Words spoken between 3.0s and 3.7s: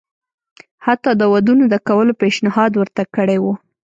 کړی وو.